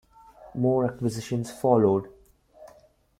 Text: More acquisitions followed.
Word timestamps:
More 0.55 0.85
acquisitions 0.87 1.51
followed. 1.51 2.09